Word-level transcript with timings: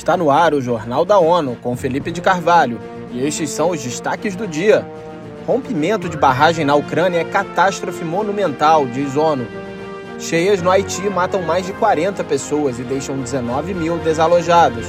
Está 0.00 0.16
no 0.16 0.30
ar 0.30 0.54
o 0.54 0.62
Jornal 0.62 1.04
da 1.04 1.18
ONU 1.18 1.56
com 1.56 1.76
Felipe 1.76 2.10
de 2.10 2.22
Carvalho 2.22 2.80
e 3.12 3.22
estes 3.22 3.50
são 3.50 3.68
os 3.68 3.82
destaques 3.82 4.34
do 4.34 4.46
dia. 4.46 4.82
Rompimento 5.46 6.08
de 6.08 6.16
barragem 6.16 6.64
na 6.64 6.74
Ucrânia 6.74 7.18
é 7.18 7.24
catástrofe 7.24 8.02
monumental, 8.02 8.86
diz 8.86 9.14
ONU. 9.14 9.46
Cheias 10.18 10.62
no 10.62 10.70
Haiti 10.70 11.02
matam 11.10 11.42
mais 11.42 11.66
de 11.66 11.74
40 11.74 12.24
pessoas 12.24 12.78
e 12.78 12.82
deixam 12.82 13.20
19 13.20 13.74
mil 13.74 13.98
desalojados. 13.98 14.86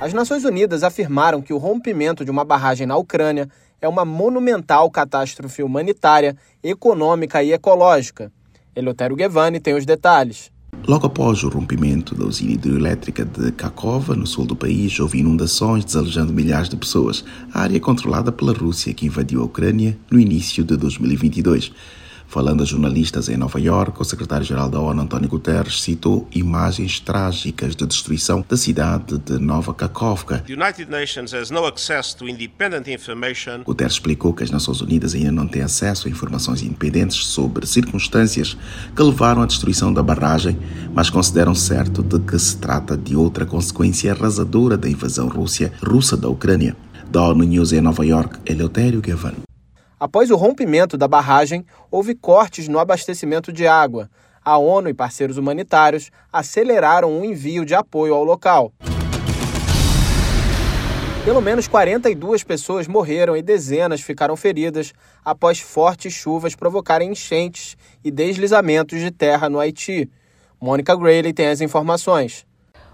As 0.00 0.12
Nações 0.12 0.44
Unidas 0.44 0.84
afirmaram 0.84 1.42
que 1.42 1.52
o 1.52 1.58
rompimento 1.58 2.24
de 2.24 2.30
uma 2.30 2.44
barragem 2.44 2.86
na 2.86 2.96
Ucrânia 2.96 3.48
é 3.80 3.88
uma 3.88 4.04
monumental 4.04 4.88
catástrofe 4.88 5.64
humanitária, 5.64 6.36
econômica 6.62 7.42
e 7.42 7.52
ecológica. 7.52 8.30
Eleutério 8.78 9.16
Guevani 9.16 9.58
tem 9.58 9.74
os 9.74 9.84
detalhes. 9.84 10.52
Logo 10.86 11.08
após 11.08 11.42
o 11.42 11.48
rompimento 11.48 12.14
da 12.14 12.24
usina 12.24 12.52
hidroelétrica 12.52 13.24
de 13.24 13.50
Kakova, 13.50 14.14
no 14.14 14.24
sul 14.24 14.46
do 14.46 14.54
país, 14.54 15.00
houve 15.00 15.18
inundações 15.18 15.84
desalojando 15.84 16.32
milhares 16.32 16.68
de 16.68 16.76
pessoas. 16.76 17.24
A 17.52 17.62
área 17.62 17.80
controlada 17.80 18.30
pela 18.30 18.52
Rússia, 18.52 18.94
que 18.94 19.04
invadiu 19.04 19.42
a 19.42 19.46
Ucrânia 19.46 19.98
no 20.08 20.20
início 20.20 20.62
de 20.62 20.76
2022. 20.76 21.72
Falando 22.28 22.62
a 22.62 22.66
jornalistas 22.66 23.30
em 23.30 23.38
Nova 23.38 23.58
York, 23.58 23.98
o 23.98 24.04
secretário-geral 24.04 24.68
da 24.68 24.78
ONU, 24.78 25.00
António 25.00 25.30
Guterres, 25.30 25.80
citou 25.80 26.28
imagens 26.30 27.00
trágicas 27.00 27.74
de 27.74 27.86
destruição 27.86 28.44
da 28.46 28.54
cidade 28.54 29.16
de 29.16 29.38
Nova 29.38 29.72
Kakovka. 29.72 30.44
Guterres 33.64 33.94
explicou 33.94 34.34
que 34.34 34.44
as 34.44 34.50
Nações 34.50 34.82
Unidas 34.82 35.14
ainda 35.14 35.32
não 35.32 35.48
têm 35.48 35.62
acesso 35.62 36.06
a 36.06 36.10
informações 36.10 36.60
independentes 36.60 37.16
sobre 37.16 37.66
circunstâncias 37.66 38.58
que 38.94 39.02
levaram 39.02 39.40
à 39.40 39.46
destruição 39.46 39.90
da 39.90 40.02
barragem, 40.02 40.58
mas 40.92 41.08
consideram 41.08 41.54
certo 41.54 42.02
de 42.02 42.18
que 42.18 42.38
se 42.38 42.58
trata 42.58 42.94
de 42.94 43.16
outra 43.16 43.46
consequência 43.46 44.12
arrasadora 44.12 44.76
da 44.76 44.86
invasão 44.88 45.28
russa 45.28 46.14
da 46.14 46.28
Ucrânia. 46.28 46.76
Da 47.10 47.22
ONU 47.22 47.44
News 47.44 47.72
em 47.72 47.80
Nova 47.80 48.04
York, 48.04 48.38
Eleutério 48.44 49.00
Gavan. 49.00 49.47
Após 50.00 50.30
o 50.30 50.36
rompimento 50.36 50.96
da 50.96 51.08
barragem, 51.08 51.66
houve 51.90 52.14
cortes 52.14 52.68
no 52.68 52.78
abastecimento 52.78 53.52
de 53.52 53.66
água. 53.66 54.08
A 54.44 54.56
ONU 54.56 54.88
e 54.88 54.94
parceiros 54.94 55.36
humanitários 55.36 56.10
aceleraram 56.32 57.20
o 57.20 57.24
envio 57.24 57.64
de 57.64 57.74
apoio 57.74 58.14
ao 58.14 58.22
local. 58.22 58.72
Pelo 61.24 61.42
menos 61.42 61.66
42 61.66 62.44
pessoas 62.44 62.86
morreram 62.86 63.36
e 63.36 63.42
dezenas 63.42 64.00
ficaram 64.00 64.36
feridas 64.36 64.94
após 65.24 65.58
fortes 65.58 66.12
chuvas 66.12 66.54
provocarem 66.54 67.10
enchentes 67.10 67.76
e 68.04 68.10
deslizamentos 68.10 69.00
de 69.00 69.10
terra 69.10 69.48
no 69.48 69.58
Haiti. 69.58 70.08
Mônica 70.60 70.94
Grayley 70.94 71.32
tem 71.32 71.48
as 71.48 71.60
informações. 71.60 72.46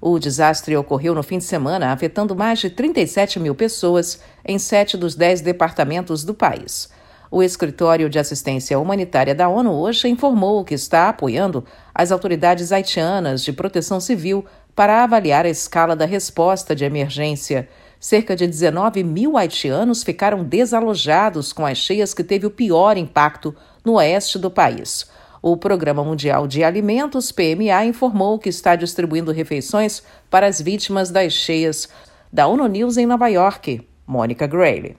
O 0.00 0.18
desastre 0.18 0.74
ocorreu 0.76 1.14
no 1.14 1.22
fim 1.22 1.36
de 1.36 1.44
semana, 1.44 1.92
afetando 1.92 2.34
mais 2.34 2.58
de 2.58 2.70
37 2.70 3.38
mil 3.38 3.54
pessoas 3.54 4.18
em 4.42 4.58
sete 4.58 4.96
dos 4.96 5.14
dez 5.14 5.42
departamentos 5.42 6.24
do 6.24 6.32
país. 6.32 6.88
O 7.30 7.42
Escritório 7.42 8.08
de 8.08 8.18
Assistência 8.18 8.78
Humanitária 8.78 9.34
da 9.34 9.48
ONU 9.48 9.70
hoje 9.72 10.08
informou 10.08 10.64
que 10.64 10.74
está 10.74 11.10
apoiando 11.10 11.64
as 11.94 12.10
autoridades 12.10 12.72
haitianas 12.72 13.44
de 13.44 13.52
proteção 13.52 14.00
civil 14.00 14.44
para 14.74 15.04
avaliar 15.04 15.44
a 15.44 15.50
escala 15.50 15.94
da 15.94 16.06
resposta 16.06 16.74
de 16.74 16.84
emergência. 16.84 17.68
Cerca 18.00 18.34
de 18.34 18.46
19 18.46 19.04
mil 19.04 19.36
haitianos 19.36 20.02
ficaram 20.02 20.42
desalojados 20.42 21.52
com 21.52 21.66
as 21.66 21.76
cheias 21.76 22.14
que 22.14 22.24
teve 22.24 22.46
o 22.46 22.50
pior 22.50 22.96
impacto 22.96 23.54
no 23.84 23.92
oeste 23.92 24.38
do 24.38 24.50
país. 24.50 25.06
O 25.42 25.56
Programa 25.56 26.04
Mundial 26.04 26.46
de 26.46 26.62
Alimentos, 26.62 27.32
PMA, 27.32 27.86
informou 27.86 28.38
que 28.38 28.50
está 28.50 28.76
distribuindo 28.76 29.32
refeições 29.32 30.02
para 30.28 30.46
as 30.46 30.60
vítimas 30.60 31.10
das 31.10 31.32
cheias. 31.32 31.88
Da 32.30 32.46
ONU 32.46 32.66
News 32.66 32.98
em 32.98 33.06
Nova 33.06 33.26
York, 33.26 33.80
Mônica 34.06 34.46
Grayle. 34.46 34.98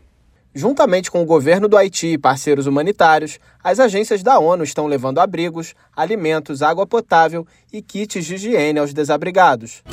Juntamente 0.53 1.12
com 1.12 1.22
o 1.22 1.25
governo 1.25 1.68
do 1.68 1.78
Haiti 1.78 2.07
e 2.07 2.18
parceiros 2.18 2.66
humanitários, 2.66 3.40
as 3.63 3.79
agências 3.79 4.24
da 4.24 4.40
ONU 4.40 4.63
estão 4.63 4.88
levando 4.88 5.19
abrigos, 5.19 5.75
alimentos, 5.96 6.63
água 6.63 6.88
potável 6.88 7.46
e 7.72 7.81
kits 7.81 8.25
de 8.25 8.35
higiene 8.35 8.79
aos 8.79 8.94
desabrigados. 8.94 9.84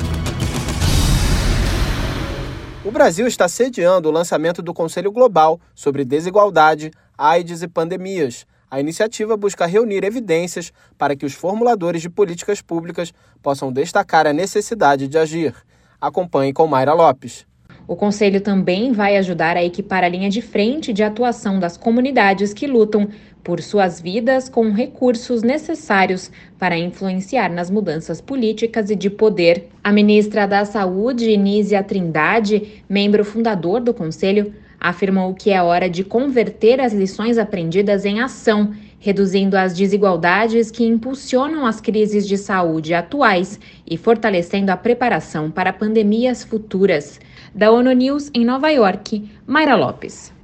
O 2.83 2.91
Brasil 2.91 3.27
está 3.27 3.47
sediando 3.47 4.09
o 4.09 4.11
lançamento 4.11 4.63
do 4.63 4.73
Conselho 4.73 5.11
Global 5.11 5.61
sobre 5.75 6.03
Desigualdade, 6.03 6.91
AIDS 7.15 7.61
e 7.61 7.67
Pandemias. 7.67 8.47
A 8.71 8.79
iniciativa 8.79 9.35
busca 9.35 9.65
reunir 9.65 10.03
evidências 10.03 10.71
para 10.97 11.15
que 11.15 11.25
os 11.25 11.33
formuladores 11.33 12.01
de 12.03 12.09
políticas 12.09 12.61
públicas 12.61 13.11
possam 13.41 13.71
destacar 13.71 14.27
a 14.27 14.33
necessidade 14.33 15.07
de 15.07 15.17
agir. 15.17 15.55
Acompanhe 15.99 16.53
com 16.53 16.67
Mayra 16.67 16.93
Lopes. 16.93 17.47
O 17.87 17.95
Conselho 17.95 18.39
também 18.39 18.91
vai 18.91 19.17
ajudar 19.17 19.57
a 19.57 19.63
equipar 19.63 20.03
a 20.03 20.07
linha 20.07 20.29
de 20.29 20.43
frente 20.43 20.93
de 20.93 21.01
atuação 21.01 21.59
das 21.59 21.75
comunidades 21.75 22.53
que 22.53 22.67
lutam 22.67 23.09
por 23.43 23.59
suas 23.63 23.99
vidas 23.99 24.47
com 24.47 24.71
recursos 24.71 25.41
necessários 25.41 26.29
para 26.59 26.77
influenciar 26.77 27.49
nas 27.49 27.71
mudanças 27.71 28.21
políticas 28.21 28.91
e 28.91 28.95
de 28.95 29.09
poder. 29.09 29.69
A 29.83 29.91
ministra 29.91 30.45
da 30.45 30.65
Saúde, 30.65 31.35
Nízia 31.35 31.81
Trindade, 31.81 32.83
membro 32.87 33.25
fundador 33.25 33.81
do 33.81 33.91
Conselho, 33.91 34.53
afirmou 34.79 35.33
que 35.33 35.51
é 35.51 35.61
hora 35.61 35.89
de 35.89 36.03
converter 36.03 36.79
as 36.79 36.93
lições 36.93 37.37
aprendidas 37.37 38.05
em 38.05 38.21
ação, 38.21 38.73
reduzindo 38.99 39.55
as 39.55 39.73
desigualdades 39.73 40.71
que 40.71 40.85
impulsionam 40.85 41.65
as 41.65 41.79
crises 41.81 42.27
de 42.27 42.37
saúde 42.37 42.93
atuais 42.93 43.59
e 43.89 43.97
fortalecendo 43.97 44.71
a 44.71 44.77
preparação 44.77 45.49
para 45.49 45.73
pandemias 45.73 46.43
futuras. 46.43 47.19
Da 47.53 47.71
ONU 47.71 47.91
News 47.91 48.29
em 48.33 48.45
Nova 48.45 48.69
York, 48.69 49.29
Mayra 49.45 49.75
Lopes. 49.75 50.38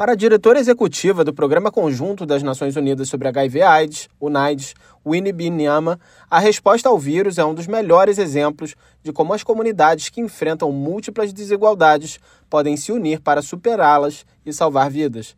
Para 0.00 0.12
a 0.12 0.14
diretora 0.14 0.58
executiva 0.58 1.22
do 1.22 1.34
Programa 1.34 1.70
Conjunto 1.70 2.24
das 2.24 2.42
Nações 2.42 2.74
Unidas 2.74 3.06
sobre 3.06 3.28
HIV/AIDS, 3.28 4.08
o 4.18 4.30
NAIDS, 4.30 4.72
Winnie 5.06 5.30
Binyama, 5.30 6.00
a 6.30 6.38
resposta 6.38 6.88
ao 6.88 6.98
vírus 6.98 7.36
é 7.36 7.44
um 7.44 7.52
dos 7.52 7.66
melhores 7.66 8.16
exemplos 8.16 8.74
de 9.02 9.12
como 9.12 9.34
as 9.34 9.42
comunidades 9.42 10.08
que 10.08 10.22
enfrentam 10.22 10.72
múltiplas 10.72 11.34
desigualdades 11.34 12.18
podem 12.48 12.78
se 12.78 12.90
unir 12.90 13.20
para 13.20 13.42
superá-las 13.42 14.24
e 14.46 14.54
salvar 14.54 14.88
vidas. 14.88 15.36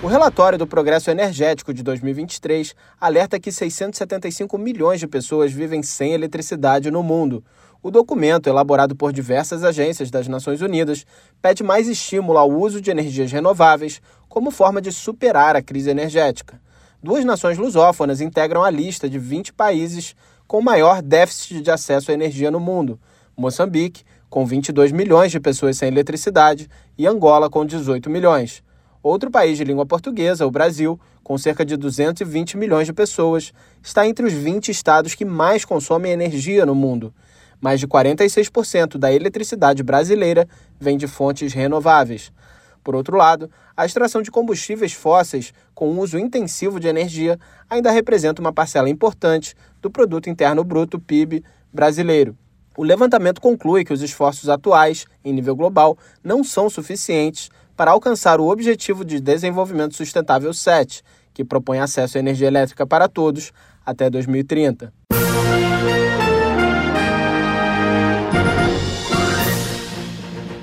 O 0.00 0.06
relatório 0.06 0.58
do 0.58 0.68
Progresso 0.68 1.10
Energético 1.10 1.74
de 1.74 1.82
2023 1.82 2.76
alerta 3.00 3.40
que 3.40 3.50
675 3.50 4.56
milhões 4.56 5.00
de 5.00 5.08
pessoas 5.08 5.52
vivem 5.52 5.82
sem 5.82 6.12
eletricidade 6.12 6.92
no 6.92 7.02
mundo, 7.02 7.42
o 7.82 7.90
documento, 7.90 8.46
elaborado 8.46 8.94
por 8.94 9.12
diversas 9.12 9.64
agências 9.64 10.08
das 10.08 10.28
Nações 10.28 10.62
Unidas, 10.62 11.04
pede 11.40 11.64
mais 11.64 11.88
estímulo 11.88 12.38
ao 12.38 12.48
uso 12.48 12.80
de 12.80 12.92
energias 12.92 13.32
renováveis 13.32 14.00
como 14.28 14.52
forma 14.52 14.80
de 14.80 14.92
superar 14.92 15.56
a 15.56 15.62
crise 15.62 15.90
energética. 15.90 16.60
Duas 17.02 17.24
nações 17.24 17.58
lusófonas 17.58 18.20
integram 18.20 18.62
a 18.62 18.70
lista 18.70 19.10
de 19.10 19.18
20 19.18 19.52
países 19.54 20.14
com 20.46 20.62
maior 20.62 21.02
déficit 21.02 21.60
de 21.60 21.70
acesso 21.72 22.12
à 22.12 22.14
energia 22.14 22.52
no 22.52 22.60
mundo: 22.60 23.00
Moçambique, 23.36 24.04
com 24.30 24.46
22 24.46 24.92
milhões 24.92 25.32
de 25.32 25.40
pessoas 25.40 25.76
sem 25.76 25.88
eletricidade, 25.88 26.70
e 26.96 27.04
Angola, 27.04 27.50
com 27.50 27.66
18 27.66 28.08
milhões. 28.08 28.62
Outro 29.02 29.28
país 29.28 29.58
de 29.58 29.64
língua 29.64 29.84
portuguesa, 29.84 30.46
o 30.46 30.50
Brasil, 30.52 31.00
com 31.24 31.36
cerca 31.36 31.64
de 31.64 31.76
220 31.76 32.56
milhões 32.56 32.86
de 32.86 32.92
pessoas, 32.92 33.52
está 33.82 34.06
entre 34.06 34.24
os 34.24 34.32
20 34.32 34.70
estados 34.70 35.16
que 35.16 35.24
mais 35.24 35.64
consomem 35.64 36.12
energia 36.12 36.64
no 36.64 36.76
mundo 36.76 37.12
mais 37.62 37.78
de 37.78 37.86
46% 37.86 38.98
da 38.98 39.12
eletricidade 39.12 39.84
brasileira 39.84 40.48
vem 40.80 40.98
de 40.98 41.06
fontes 41.06 41.52
renováveis. 41.52 42.32
Por 42.82 42.96
outro 42.96 43.16
lado, 43.16 43.48
a 43.76 43.86
extração 43.86 44.20
de 44.20 44.30
combustíveis 44.32 44.92
fósseis 44.92 45.54
com 45.72 45.96
uso 46.00 46.18
intensivo 46.18 46.80
de 46.80 46.88
energia 46.88 47.38
ainda 47.70 47.92
representa 47.92 48.42
uma 48.42 48.52
parcela 48.52 48.90
importante 48.90 49.54
do 49.80 49.88
produto 49.88 50.28
interno 50.28 50.64
bruto 50.64 50.98
PIB 50.98 51.44
brasileiro. 51.72 52.36
O 52.76 52.82
levantamento 52.82 53.40
conclui 53.40 53.84
que 53.84 53.92
os 53.92 54.02
esforços 54.02 54.48
atuais, 54.48 55.06
em 55.24 55.32
nível 55.32 55.54
global, 55.54 55.96
não 56.24 56.42
são 56.42 56.68
suficientes 56.68 57.48
para 57.76 57.92
alcançar 57.92 58.40
o 58.40 58.48
Objetivo 58.48 59.04
de 59.04 59.20
Desenvolvimento 59.20 59.94
Sustentável 59.94 60.52
7, 60.52 61.02
que 61.32 61.44
propõe 61.44 61.78
acesso 61.78 62.16
à 62.16 62.20
energia 62.20 62.48
elétrica 62.48 62.84
para 62.84 63.08
todos 63.08 63.52
até 63.86 64.10
2030. 64.10 64.92